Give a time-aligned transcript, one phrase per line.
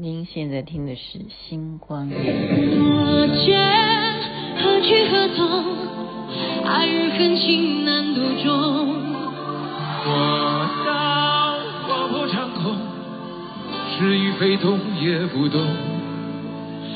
[0.00, 1.18] 您现在听的是
[1.48, 2.08] 《星光。
[2.08, 3.58] 我见
[4.62, 5.42] 何去何从？
[6.64, 8.46] 爱与恨情难独钟。
[10.06, 11.58] 我道
[11.88, 12.76] 划破长空，
[13.98, 15.60] 是与非懂也不懂。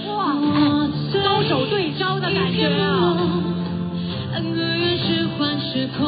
[0.06, 0.36] 哇，
[1.12, 3.16] 招手对招的感觉啊！
[4.34, 6.06] 恩恶怨是幻是空。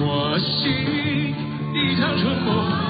[0.00, 0.72] 我心
[1.74, 2.89] 一场春梦。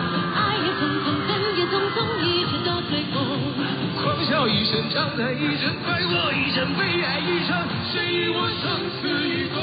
[4.41, 7.55] 笑一声，长叹一声，快我一生，悲哀一生，
[7.91, 9.61] 谁与我生死与共？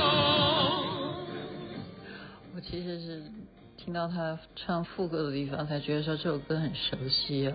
[2.54, 3.24] 我其实是
[3.76, 7.52] 听到他唱副歌的地方，才觉得说这首歌很熟悉。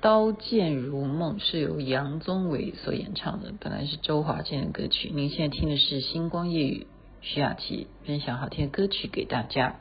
[0.00, 5.12] 刀剑如梦是由杨宗纬所演唱的，本来是周华健的歌曲。
[5.14, 6.88] 您现在听的是星光夜雨，
[7.20, 9.76] 徐雅琪分享好听的歌曲给大家。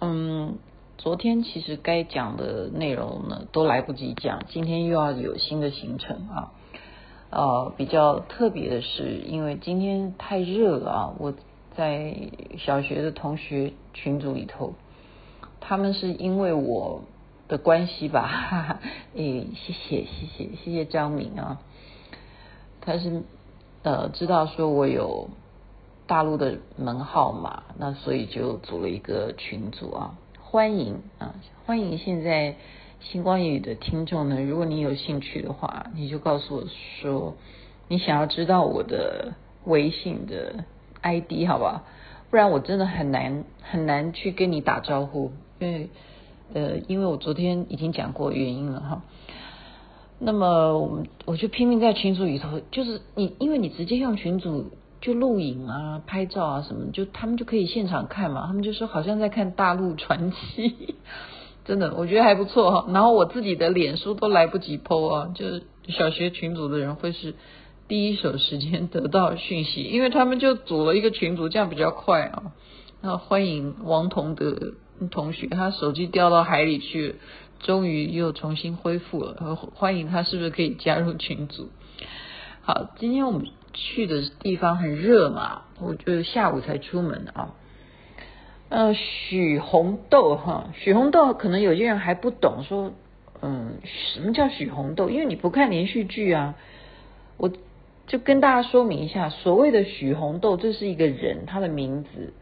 [0.00, 0.60] 嗯。
[1.02, 6.52] 昨天其实该讲的内容呢都来不及讲，今天又要有新的行程啊。
[7.30, 11.34] 呃，比较特别的是，因为今天太热了啊，我
[11.76, 12.16] 在
[12.56, 14.74] 小学的同学群组里头，
[15.58, 17.02] 他们是因为我
[17.48, 18.78] 的关系吧，哈哈，
[19.16, 21.58] 诶，谢谢谢谢谢谢张明啊，
[22.80, 23.24] 他是
[23.82, 25.30] 呃知道说我有
[26.06, 30.14] 大陆的门号码，那所以就组了一个群组啊。
[30.52, 31.34] 欢迎啊！
[31.64, 32.56] 欢迎现在
[33.00, 34.38] 星光夜语的听众呢。
[34.42, 36.64] 如果你有兴趣的话，你就告诉我
[37.00, 37.36] 说
[37.88, 39.32] 你想要知道我的
[39.64, 40.66] 微信的
[41.00, 41.84] ID，好不好？
[42.28, 45.88] 不然我真的很难很难去跟你打招呼，因为
[46.52, 49.02] 呃，因为我昨天已经讲过原因了哈。
[50.18, 54.70] 那么我我就拼命在群组里头，就是你，因为你直接用群组。
[55.02, 58.46] 就录影啊、拍照啊什么，就他们就可以现场看嘛。
[58.46, 60.94] 他们就说好像在看大陆传奇，
[61.66, 62.86] 真的，我觉得还不错哈。
[62.92, 67.34] 然后我自己的脸书都来不及 po 啊，就是小学群组的人会是
[67.88, 72.52] 第一手时间得到讯息，因为他们就组了一个群组，这样比较快啊。
[73.00, 74.74] 那欢迎王彤的
[75.10, 77.16] 同学，他手机掉到海里去，
[77.58, 79.56] 终于又重新恢复了。
[79.74, 81.70] 欢迎他，是不是可以加入群组？
[82.64, 83.46] 好，今天我们。
[83.74, 87.54] 去的地方很热嘛，我就下午才出门啊。
[88.68, 92.92] 呃，许红豆哈，许红豆可能有些人还不懂，说
[93.40, 95.08] 嗯，什么叫许红豆？
[95.08, 96.54] 因为你不看连续剧啊。
[97.38, 97.50] 我
[98.06, 102.34] 就跟大家说明一下，所谓的许红豆，这是一个人，他的名字。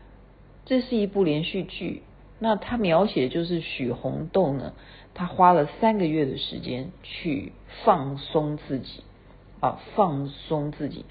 [0.65, 2.03] 这是一部连续剧，
[2.41, 4.73] 那他描写就是许红豆呢，
[5.15, 7.53] 他花了三个月的时间去
[7.85, 9.05] 放松自己。
[9.61, 11.05] 啊，放松自己，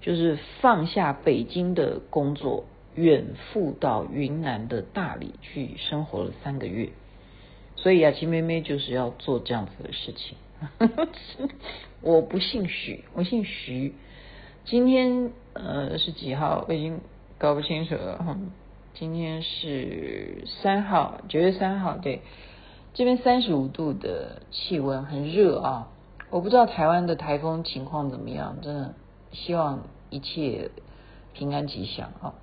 [0.00, 6.90] 就是放下北京的工作，远赴到云南的大理去生活了三个月。
[7.74, 10.36] 所以雅琪妹妹就是要做这样子的事情。
[12.00, 13.92] 我不姓许，我姓徐。
[14.64, 16.64] 今天呃是几号？
[16.68, 17.00] 我已经
[17.38, 18.38] 搞不清楚了哈。
[18.94, 21.98] 今天是三号，九月三号。
[21.98, 22.22] 对，
[22.94, 25.88] 这边三十五度的气温，很热啊。
[26.30, 28.94] 我不知道台湾的台风情况怎么样，真的
[29.30, 30.72] 希望一切
[31.32, 32.34] 平安吉祥啊！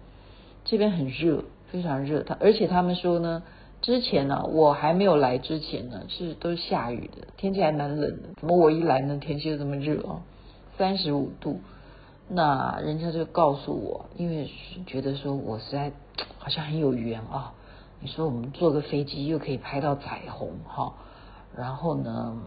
[0.63, 2.23] 这边很热，非常热。
[2.23, 3.43] 他而且他们说呢，
[3.81, 8.29] 之前呢、我还没有来之前呢，是都是下雨的，天气还蛮冷的。
[8.39, 10.21] 怎么我一来呢，天气就这么热啊？
[10.77, 11.59] 三十五度，
[12.29, 14.49] 那人家就告诉我，因为
[14.87, 15.91] 觉得说我实在
[16.37, 17.53] 好像很有缘啊。
[17.99, 20.93] 你说我们坐个飞机又可以拍到彩虹哈，
[21.53, 22.37] 然后呢？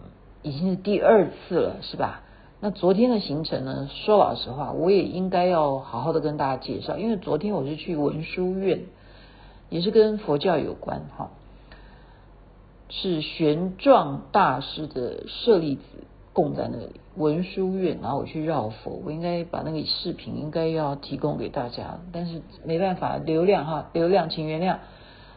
[0.47, 2.21] 已经是第二次了，是吧？
[2.59, 3.87] 那昨天的行程呢？
[3.93, 8.79] 说老实话，我也应该要好好的跟大家介绍，因为昨天我是去文殊院，
[9.69, 11.29] 也是跟佛教有关哈，
[12.89, 15.81] 是玄奘大师的舍利子
[16.33, 24.77] 供在那里文殊院，然后我去绕佛，我应该把那个视频应该要提供给大家，但是没办法，流量哈，流量，请原谅。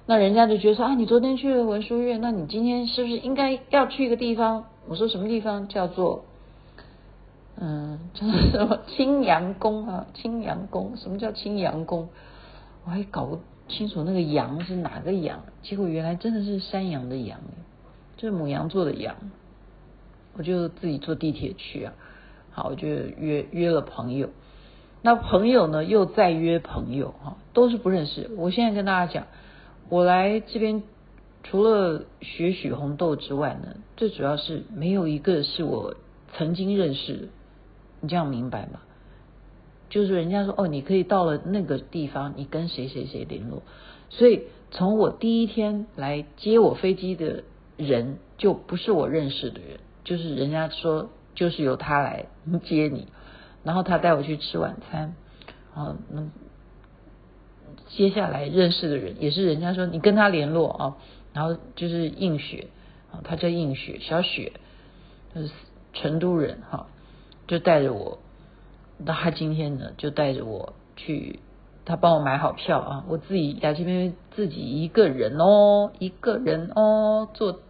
[0.06, 4.64] 那人家就觉得说啊，你昨天去了文殊院，那你今天是不是应该要去一个地方？
[4.88, 6.24] 我说什么地方叫做，
[7.56, 10.06] 嗯，叫什么青阳宫啊？
[10.14, 12.08] 青阳宫，什么叫青阳宫？
[12.84, 13.38] 我还搞不
[13.68, 17.38] 清楚那个羊是哪个羊，结果原来真的是山羊的羊，
[18.16, 19.14] 就是母羊座的羊。
[20.36, 21.92] 我就自己坐地铁去啊，
[22.50, 24.30] 好，我就约约了朋友。
[25.02, 28.30] 那朋友呢，又再约朋友，哈，都是不认识。
[28.36, 29.26] 我现在跟大家讲，
[29.88, 30.82] 我来这边
[31.42, 35.94] 除了学许红豆之外呢，最主要是没有一个是我
[36.34, 37.28] 曾经认识的。
[38.00, 38.80] 你这样明白吗？
[39.88, 43.62] 就是人家说哦，你可以到了那个地方，你跟谁谁谁联络。
[44.08, 47.42] 所以从我第一天来接我飞机的
[47.76, 52.26] 人，就不是我认识的人，就是人家说就是由他来
[52.64, 53.08] 接你。
[53.64, 55.14] 然后他带我去吃晚餐，
[55.74, 56.28] 啊，那
[57.88, 60.96] 接下来认识的人也是人家说你跟他联络啊，
[61.32, 62.68] 然后就是映雪
[63.12, 64.52] 啊，他叫映雪，小雪，
[65.34, 65.50] 就是
[65.92, 66.86] 成都人哈，
[67.46, 68.18] 就带着我，
[68.98, 71.40] 那他今天呢就带着我去，
[71.84, 77.60] 他帮我买好票啊，我自己雅琪妹自己一个人哦，一个人哦，坐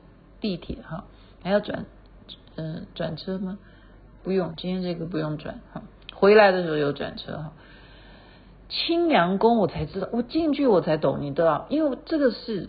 [0.40, 1.04] 地铁哈，
[1.42, 1.86] 还要转
[2.56, 3.58] 嗯转车吗？
[4.22, 5.82] 不用，今天这个不用转哈。
[6.14, 7.52] 回来的时候有转车哈。
[8.68, 12.68] 清凉宫我才知道，我进去我才懂，你知道，因为这个是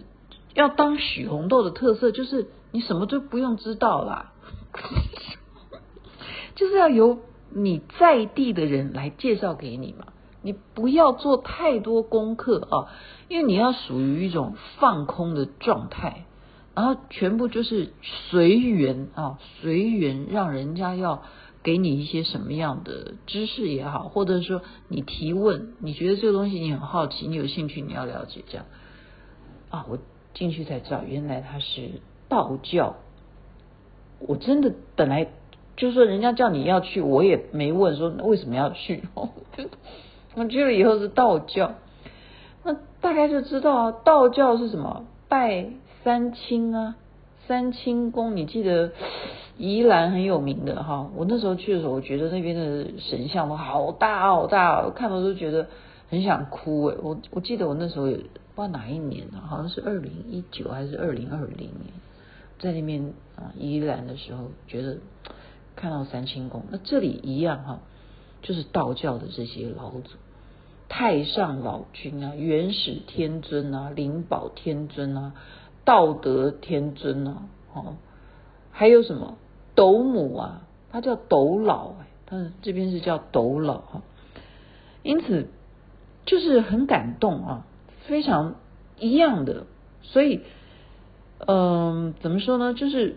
[0.54, 4.34] 要当许红豆的特色，就是你什么都不用知道啦，
[6.56, 7.20] 就是要由
[7.50, 10.08] 你在地的人来介绍给你嘛。
[10.42, 12.92] 你不要做太多功课啊，
[13.28, 16.26] 因为你要属于一种放空的状态，
[16.76, 21.24] 然后全部就是随缘啊，随缘让人家要。
[21.64, 28.66] 给你一些什么样的知识也好，或者说你提问，你觉得这个东西你很好奇，你有兴趣，你要了解这样
[29.70, 30.00] 啊，我
[30.34, 31.90] 进去才知道，原来它是
[32.30, 32.96] 道教。
[34.20, 35.28] 我真的本来
[35.76, 39.04] 就是说，人家叫你要去，我也没问说为什么要去。
[40.36, 41.74] 我去了以后是道教，
[42.64, 45.06] 那大概就知道，道教是什么？
[45.28, 45.68] 拜
[46.04, 46.96] 三清啊，
[47.48, 48.92] 三清宫，你记得？
[49.58, 55.68] 宜兰很有名的哈，我那时候去的时候，我觉得那边的神像都好大好大，我看到都觉得
[56.10, 56.98] 很想哭诶。
[57.04, 58.08] 我我记得我那时候
[58.56, 61.94] 不知道哪一年呢，好像是二零一九还是二零二零年，
[62.60, 64.98] 在那边啊宜兰的时候，觉得
[65.76, 67.80] 看到三清宫，那这里一样哈，
[68.42, 70.18] 就是道教的这些老祖，
[70.90, 75.34] 太上老君啊，元始天尊啊，灵宝天尊啊，
[75.86, 77.44] 道德天尊啊，
[77.74, 77.96] 哦，
[78.72, 79.38] 还有什么？
[79.74, 81.94] 斗母啊，他叫斗老，
[82.26, 84.02] 他这边是叫斗老哈，
[85.02, 85.48] 因此
[86.26, 87.66] 就是很感动啊，
[88.08, 88.56] 非常
[89.00, 89.66] 一样的，
[90.02, 90.42] 所以
[91.48, 92.74] 嗯、怎么说呢？
[92.74, 93.16] 就是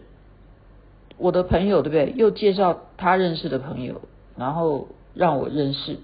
[1.19, 2.15] 我的朋友对不对？
[2.17, 4.03] 又介绍他认识的朋友，
[4.37, 5.99] 然后让我认识，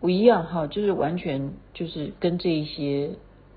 [0.00, 3.16] 不一样哈，就是完全就是跟这一些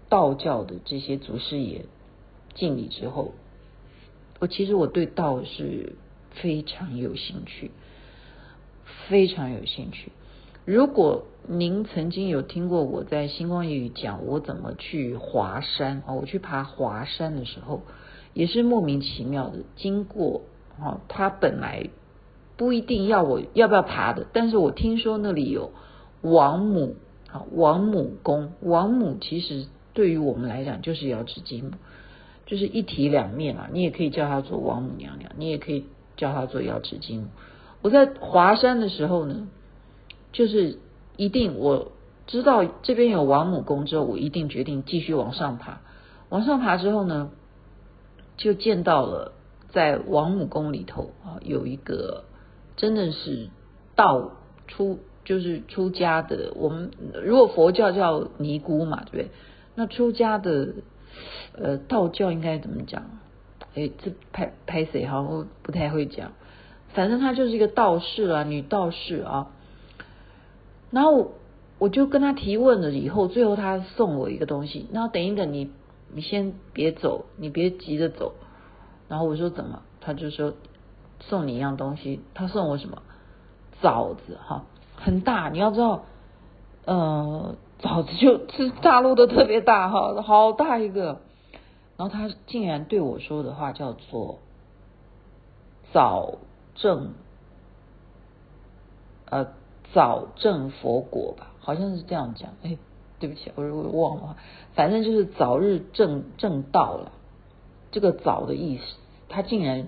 [0.09, 1.85] 道教的这些祖师爷
[2.53, 3.33] 敬礼之后。
[4.39, 5.95] 我其实我对道是
[6.31, 7.71] 非常有兴趣，
[9.07, 10.11] 非常有兴趣。
[10.65, 17.83] 如果您曾经有听过我在星光夜语讲我怎么去华山啊，我去爬华山的时候，
[18.33, 20.41] 也是莫名其妙的经过
[20.79, 21.89] 啊，他本来
[22.57, 25.71] 不一定要我要不要爬的，但是我听说那里有
[26.21, 26.95] 王母
[27.31, 31.71] 啊，王母宫，王母其实对于我们来讲就是瑶池金母。
[32.47, 35.85] 就是一体两面嘛，你也可以叫她做王母娘娘，你也可以
[36.15, 37.27] 叫她做瑶池金母。
[37.81, 39.47] 我在华山的时候呢，
[40.35, 40.77] 就是
[41.15, 41.93] 一定我
[42.27, 45.79] 知道这边有王母宫之后，我一定决定继续往上爬。
[46.27, 47.31] 往上爬之后呢，
[48.35, 49.31] 就见到了
[49.69, 52.25] 在王母宫里头啊，有一个
[52.75, 53.47] 真的是
[53.95, 54.31] 道
[54.67, 56.51] 出就是出家的。
[56.55, 56.91] 我们
[57.23, 59.31] 如果佛教叫尼姑嘛，对不对？
[59.75, 60.73] 那出家的。
[61.57, 63.03] 呃，道教应该怎么讲？
[63.73, 65.21] 哎，这拍拍谁哈？
[65.21, 66.33] 我不太会讲。
[66.89, 69.51] 反正她就是一个道士啊，女道士啊。
[70.95, 71.33] 然后
[71.77, 74.87] 我就跟他提问了，以后最后他送我一个东西。
[74.93, 75.69] 然后等一等你，
[76.13, 78.33] 你先别走，你别急着走。
[79.09, 79.81] 然后我说怎么？
[79.99, 80.53] 他就说
[81.19, 82.21] 送你一样东西。
[82.33, 83.01] 他送我什么？
[83.81, 84.63] 枣子哈，
[84.95, 85.49] 很大。
[85.49, 86.05] 你要知道，
[86.85, 87.55] 呃。
[87.77, 91.19] 枣子就是大陆的特别大哈，好大一个。
[91.97, 94.39] 然后他竟然对我说的话叫做
[95.91, 96.35] “早
[96.75, 97.11] 正”，
[99.29, 99.49] 呃，
[99.95, 102.49] 早证佛果吧，好像是这样讲。
[102.63, 102.77] 哎，
[103.17, 104.35] 对不起，我如果忘了，
[104.73, 107.13] 反正就是早日证证道了。
[107.91, 108.83] 这个“早”的意思，
[109.29, 109.87] 他竟然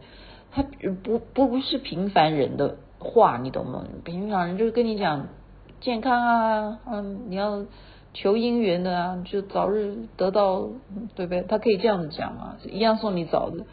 [0.51, 0.63] 他
[1.03, 3.83] 不不不是平凡人的话，你懂吗？
[4.05, 5.27] 平常人就是跟你讲。
[5.79, 7.63] 健康啊，嗯，你要
[8.13, 10.69] 求姻缘的啊，就早日得到，
[11.15, 11.43] 对不对？
[11.43, 13.65] 他可以这样子讲嘛，一样送你枣子，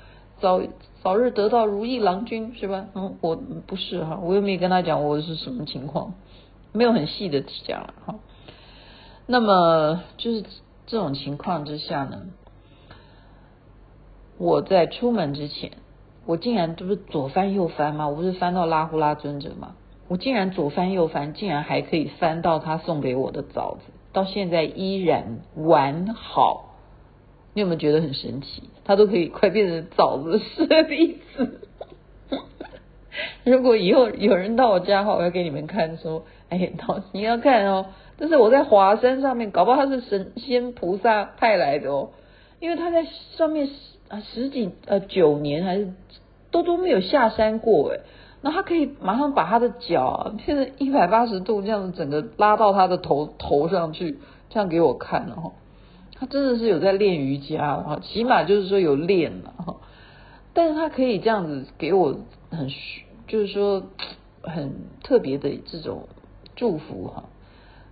[0.44, 0.60] 早
[1.02, 2.84] 早日得到如意郎君是吧？
[2.94, 6.12] 嗯，我不是哈，我又没跟他讲我是什么情况，
[6.72, 8.16] 没有很细的讲哈。
[9.24, 10.44] 那么就是
[10.84, 12.26] 这种情况之下呢，
[14.36, 15.72] 我在出门之前，
[16.26, 18.06] 我竟然这不是左翻右翻吗？
[18.08, 19.76] 我不是翻到拉呼拉尊者吗？
[20.08, 26.73] 我竟然左翻右翻，竟然还可以翻到他送给我的枣子，到现在依然完好。
[27.54, 28.64] 你有没有觉得很神奇？
[28.84, 31.60] 它都可以快变成枣子的例子。
[33.44, 36.72] 如果以后有人到我家的话，我要给你们看，说：“哎，
[37.12, 37.86] 你要看哦，
[38.18, 42.10] 这是我在华山上面，搞不好他是神仙菩萨派来的哦，
[42.58, 43.06] 因为他在
[43.36, 43.72] 上面十
[44.08, 45.92] 啊十几呃九年还是
[46.50, 48.00] 都都没有下山过哎，
[48.42, 54.18] 那他可以马上把他的脚变成一百八十度这样子，整个拉到他的头头上去，
[54.50, 55.52] 这样给我看哦。”
[56.26, 59.76] 真的是有在练瑜伽哈，起码就是说有练了哈。
[60.52, 62.18] 但是他可以这样子给我
[62.50, 62.68] 很，
[63.26, 63.84] 就是说
[64.42, 66.08] 很特别的这种
[66.56, 67.24] 祝福哈。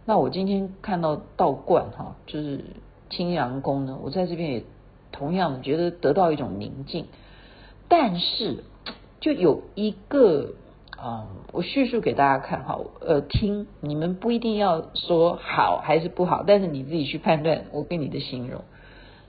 [0.04, 2.64] 那我今天看到道观哈，就是
[3.10, 4.64] 青阳宫呢，我在这边也
[5.10, 7.06] 同样的觉得得到一种宁静。
[7.88, 8.64] 但是
[9.20, 10.54] 就有一个。
[11.02, 17.64] 啊、我叙述给大家看哈，呃，听你们不一定要说好还是不好，但是你自己去判断。
[17.72, 18.62] 我给你的形容，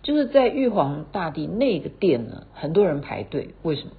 [0.04, 3.92] 就是在玉皇大帝那个殿呢，很多人排队，为什么？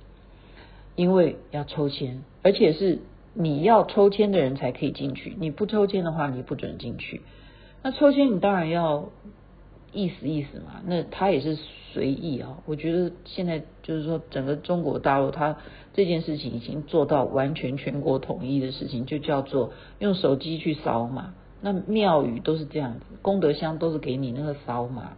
[0.94, 3.00] 因为要抽签，而且是
[3.32, 7.22] 你要抽签的人才可以进去，你不抽签的话，你不准进去。
[7.82, 9.08] 那抽签你当然要。
[9.94, 11.56] 意思意思嘛，那他也是
[11.92, 12.58] 随意啊。
[12.66, 15.56] 我觉得现在就是说，整个中国大陆，他
[15.92, 21.32] 这件事情已经做到完全全国统一的事情，就叫做用手机去扫码。
[21.60, 25.12] 那庙宇都是这样子，功德箱都是给你那个扫码。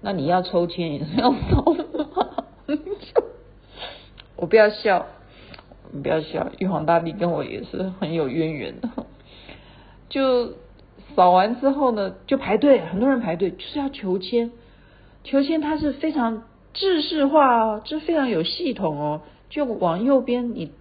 [0.00, 2.44] 那你要抽签也是要扫码。
[4.36, 5.06] 我不要笑，
[5.90, 6.50] 你不要笑。
[6.58, 8.88] 玉皇大帝跟我也是很有渊源的，
[10.08, 10.54] 就。
[11.16, 14.52] 扫完之后呢，就排队，很多人排队就是要求签。
[15.24, 16.44] 求签它是非常
[16.74, 19.22] 制式化哦，这非常有系统哦。
[19.48, 20.72] 就往右边你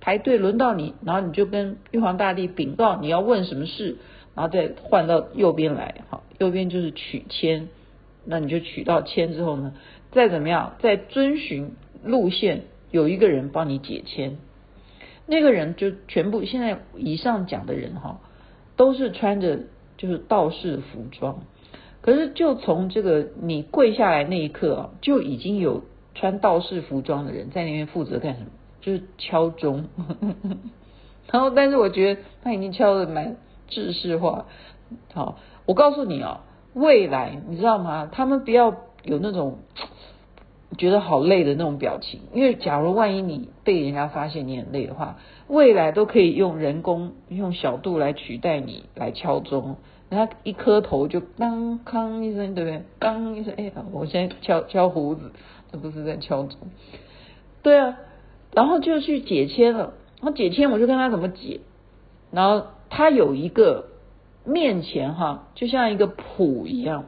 [0.00, 3.98] 排队轮到你，然后你就跟玉皇大帝禀告你要问什么事，
[4.34, 7.68] 然后再换到右边来，好，右边就是取签。
[8.24, 9.72] 那你就取到签之后呢，
[10.10, 14.36] 再怎么样，再遵循路线，有一个人帮你解签。
[15.26, 18.18] 那个人就全部现在以上讲的人哈，
[18.76, 19.60] 都是穿着。
[19.96, 21.40] 就是道士服装，
[22.00, 25.82] 可是就从这个你跪下来那一刻啊，就已经有
[26.14, 28.46] 穿道士服装的人在那边负责干什么？
[28.80, 29.86] 就是敲钟。
[31.32, 33.36] 然后，但是我觉得他已经敲的蛮
[33.68, 34.46] 制式化。
[35.12, 36.40] 好，我告诉你哦，
[36.74, 38.08] 未来你知道吗？
[38.12, 39.58] 他们不要有那种
[40.78, 45.16] 觉得好累的那种表情，因为假如万一你被人家发现你很累的话。
[45.48, 49.76] 未来都可以用人工用小度来取代你来敲钟，
[50.08, 52.82] 然后一磕头就当康一声，对不对？
[52.98, 55.30] 当一声，哎，我现在敲敲胡子，
[55.70, 56.58] 这不是在敲钟。
[57.62, 57.96] 对啊，
[58.52, 59.94] 然后就去解签了。
[60.20, 61.60] 然后解签，我就跟他怎么解。
[62.32, 63.86] 然后他有一个
[64.44, 67.04] 面前哈，就像一个谱一样，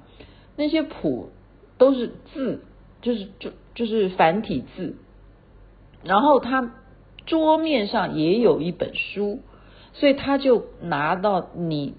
[0.57, 1.30] 那些谱
[1.76, 2.62] 都是字，
[3.02, 4.97] 就是就就是繁体字。
[6.04, 6.73] 然后他。
[7.28, 9.40] 桌面上也有一本书，
[9.92, 11.94] 所以他就拿到你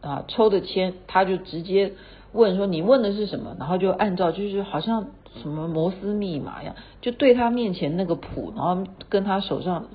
[0.00, 1.92] 啊抽的签，他就直接
[2.32, 5.08] 问说，你问的是什么，然后就按照就是好像
[5.42, 9.88] 什么摩斯密码一样，就对他面前那个谱，然后跟他手上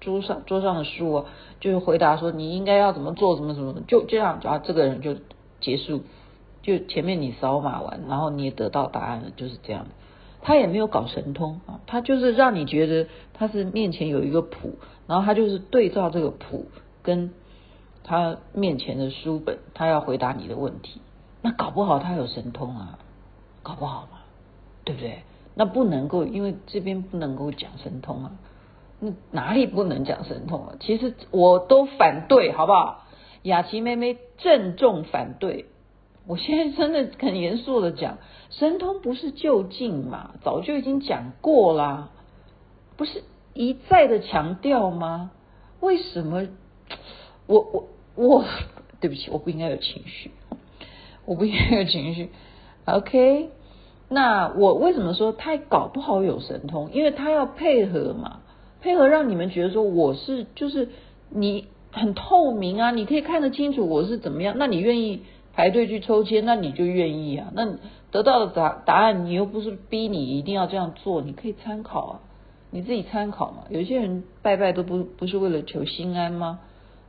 [0.00, 1.24] 桌上桌上的书，
[1.60, 5.14] 就是回答说你应该要怎么做，怎么怎么，就这样，然后这个人就
[5.60, 6.02] 结束，
[6.62, 9.86] 就前面你扫码完，然后你也得到答案了，就是这样。
[10.40, 16.66] 他也没有搞神通啊，他就是让你觉得他是面前有一个谱，然后他就是对照这个谱
[17.02, 17.32] 跟
[18.04, 21.00] 他面前的书本，他要回答你的问题。
[21.42, 22.98] 那搞不好他有神通啊，
[23.62, 24.18] 搞不好嘛，
[24.84, 25.22] 对不对？
[25.54, 28.30] 那不能够，因为这边不能够讲神通啊。
[29.00, 30.74] 那哪里不能讲神通啊？
[30.80, 33.04] 其实我都反对，好不好？
[33.42, 35.66] 雅琪妹妹郑重反对。
[36.28, 38.18] 我现在真的很严肃的讲，
[38.50, 42.10] 神通不是就近嘛，早就已经讲过啦，
[42.98, 45.30] 不是一再的强调吗？
[45.80, 46.46] 为什么？
[47.46, 48.44] 我我我，
[49.00, 50.30] 对不起，我不应该有情绪，
[51.24, 52.28] 我不应该有情绪。
[52.84, 53.48] OK，
[54.10, 56.90] 那我为什么说他搞不好有神通？
[56.92, 58.40] 因为他要配合嘛，
[58.82, 60.90] 配合让你们觉得说我是就是
[61.30, 65.22] 你很透明啊，你可以看得清楚我是怎么样，那你愿意？
[65.58, 67.50] 排队去抽签，那你就愿意啊？
[67.52, 67.78] 那
[68.12, 72.20] 得到的答答案，你又不是逼你一定要这样做，你可以参考啊，
[72.70, 73.64] 你自己参考嘛。
[73.68, 76.60] 有些人拜拜都不不是为了求心安吗？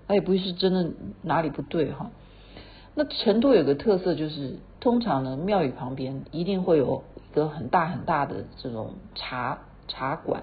[0.07, 2.09] 他也不是真的哪里不对哈。
[2.95, 10.41] 那成都有个特色就是，通常呢庙宇旁边一定会有一个很大很大的这种茶茶馆，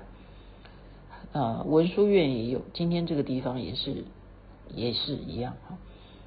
[1.32, 4.04] 呃文殊院也有，今天这个地方也是
[4.72, 5.76] 也是一样哈。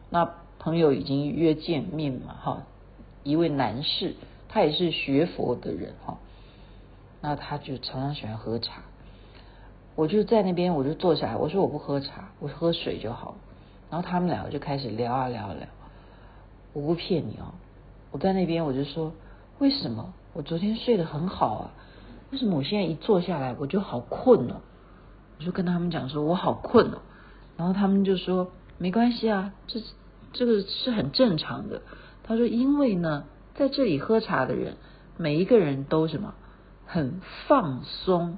[0.09, 2.63] 那朋友已经约见面嘛哈。
[3.23, 4.15] 一位男士，
[4.47, 6.17] 他也是学佛的人哈，
[7.21, 8.81] 那他就常常喜欢喝茶。
[9.95, 13.35] 我就在那边，我就坐下来，我说我不喝茶，我喝水就好。
[13.89, 15.67] 然后他们两个就开始聊啊聊啊聊。
[16.73, 17.53] 我不骗你哦，
[18.11, 19.11] 我在那边我就说，
[19.57, 21.71] 为什么我昨天睡得很好啊？
[22.31, 24.61] 为什么我现在一坐下来我就好困了？
[25.39, 26.99] 我就跟他们讲说我好困哦。
[27.57, 29.81] 然后他们就说没关系啊，这
[30.33, 31.81] 这个是很正常的。
[32.23, 34.77] 他说：“因为呢，在这里喝茶的人，
[35.17, 36.35] 每一个人都什么
[36.85, 38.37] 很放松。”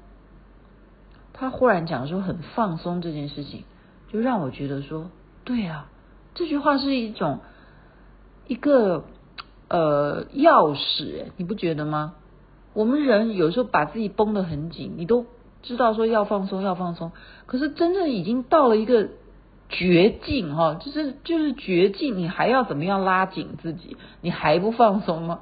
[1.33, 3.63] 他忽然讲说很放松这件事情，
[4.11, 5.09] 就让我觉得说，
[5.43, 5.89] 对啊，
[6.33, 7.39] 这句话是一种
[8.47, 9.05] 一个
[9.67, 12.13] 呃钥匙，你不觉得吗？
[12.73, 15.25] 我们人有时候把自己绷得很紧，你都
[15.61, 17.11] 知道说要放松，要放松，
[17.45, 19.09] 可是真正已经到了一个。
[19.71, 23.95] 绝境哈，就是就是绝境，你还要怎么样拉紧自己？
[24.21, 25.39] 你还不放松吗？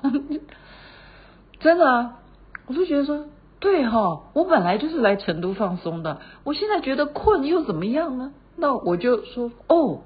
[1.59, 2.19] 真的啊，
[2.67, 3.25] 我就觉得说，
[3.59, 8.31] 对哈，我本来就是来成都放松的，我现在觉得困又怎么样呢？
[8.55, 10.03] 那我就说哦，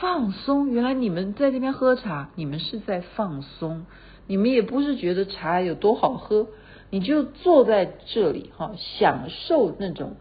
[0.00, 3.86] 放松，原来你们在这边喝茶，你们是在放松，
[4.26, 6.48] 你们也不是觉得茶有多好喝，
[6.90, 10.16] 你就坐在这里哈，享受那种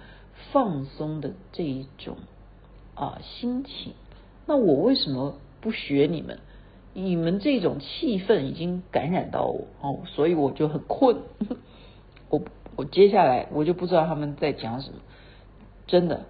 [0.52, 2.18] 放松的这一种。
[2.98, 3.94] 啊，心情。
[4.48, 6.40] 那我为什么不学你们？
[6.94, 11.18] 你们这种气氛已经感染到我哦，所以我就很困。
[12.30, 12.42] 我
[12.76, 14.96] 我接下来我就不知道他们在讲什么。
[15.86, 16.26] 真的，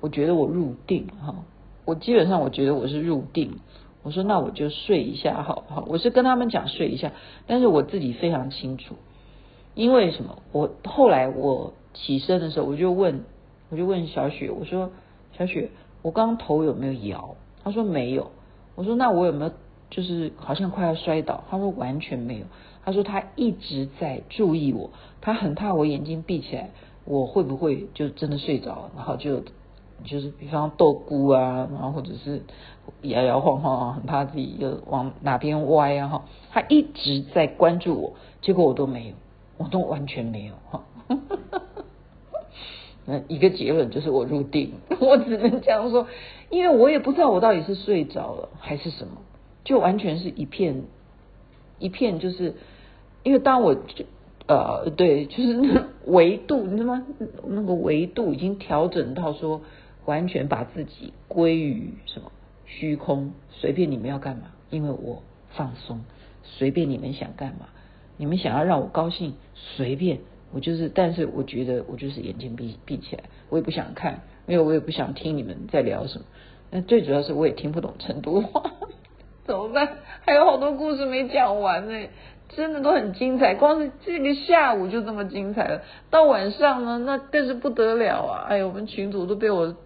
[0.00, 1.44] 我觉得我入定哈。
[1.84, 3.58] 我基本上我觉得我是入定。
[4.02, 5.84] 我说那我就睡一下好不好？
[5.88, 7.12] 我是跟他们讲睡一下，
[7.46, 8.94] 但是我自己非常清楚，
[9.74, 10.38] 因为什么？
[10.52, 13.24] 我后来我起身的时候，我就问，
[13.68, 14.90] 我就问小雪，我说。
[15.36, 15.70] 小雪，
[16.02, 17.36] 我刚刚头有没有摇？
[17.62, 18.30] 他说没有。
[18.74, 19.52] 我说那我有没有
[19.90, 21.44] 就是好像快要摔倒？
[21.50, 22.46] 他说完全没有。
[22.84, 26.70] 他说他一直在注意我，他很怕我眼睛闭起来，
[27.04, 28.90] 我会不会就真的睡着？
[28.96, 29.42] 然后就
[30.04, 32.42] 就是比方逗咕啊，然后或者是
[33.02, 36.24] 摇摇晃晃啊，很怕自己又往哪边歪啊哈。
[36.50, 39.14] 他一直在关注我，结果我都没有，
[39.58, 40.84] 我都完全没有哈。
[43.06, 46.08] 那一个结论就是我入定， 我只能这样说，
[46.50, 49.18] 因为我也不知道我到底是睡着了还是什么，
[49.64, 50.82] 就完全是一片
[51.78, 52.54] 一片，就是
[53.22, 54.04] 因为当我就
[54.48, 57.06] 呃对，就是那维度，你知道吗？
[57.46, 59.62] 那个维度已经调整到说，
[60.04, 62.32] 完全把自己归于什么
[62.64, 66.00] 虚空，随便你们要干嘛，因为我放松，
[66.42, 67.68] 随便你们想干嘛，
[68.16, 70.18] 你们想要让我高兴，随便。
[70.52, 76.24] 我就是，但是我觉得我就是眼睛闭闭起来，我也不想看，因为我也不想听你们在聊什么。
[76.70, 78.62] 那最主要是我也听不懂成都话，
[79.44, 79.98] 怎么办？
[80.24, 82.08] 还有好多故事没讲完呢，
[82.48, 83.54] 真的都很精彩。
[83.54, 88.46] 光是这个下午就这么精彩了，到晚上呢，那更是不得了啊！
[88.48, 89.76] 哎呦，我们群组都被我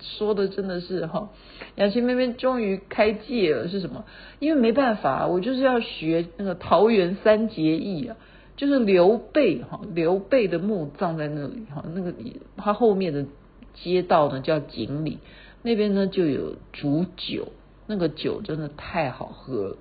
[0.00, 1.30] 说的真的是哈，
[1.76, 4.04] 雅琪妹妹终于开戒了，是什么？
[4.40, 8.16] 因为没办法，我就是要学那个桃园三结义啊。
[8.56, 12.14] 就是刘备哈，刘备的墓葬在那里哈，那个
[12.56, 13.26] 他后面的
[13.74, 15.18] 街道呢叫锦里，
[15.62, 17.48] 那边呢就有煮酒，
[17.86, 19.76] 那个酒真的太好喝了，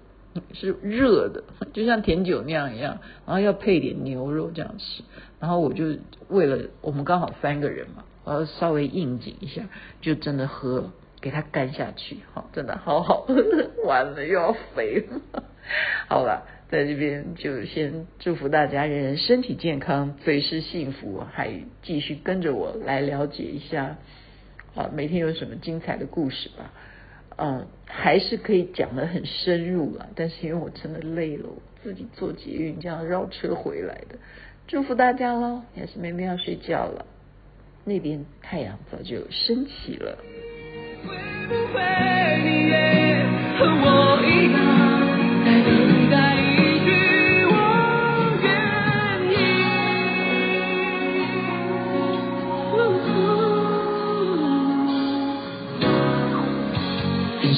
[0.54, 5.04] 是热的，就像甜酒那样一样，然后要配点牛肉这样吃，
[5.40, 5.86] 然后我就
[6.30, 9.70] 为了我们刚好三个人嘛，我要稍微应景一下，
[10.02, 10.90] 就真的喝，
[11.22, 13.28] 给他干下去，哈，真的好好，
[13.86, 15.44] 完了又要肥了，
[16.10, 16.48] 好了。
[16.74, 21.52] 在这边就先祝福大家人人身体健康，最是幸福，还
[21.84, 23.98] 继续跟着我来了解一下
[24.74, 26.74] 啊，每天有什么精彩的故事吧。
[27.38, 34.18] 嗯，还是可以讲的很深入了，但是因为我真的累了，我自己坐捷运这样绕车回来的。
[34.66, 37.06] 祝福大家喽，也是妹妹要睡觉了，
[37.86, 40.18] 那边太阳早就升起了。
[41.06, 41.16] 会
[41.48, 41.80] 不会
[42.44, 43.24] 你也
[43.60, 44.73] 和我一样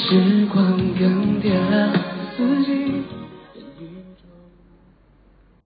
[0.07, 1.91] 时光更迭了
[2.37, 3.03] 四季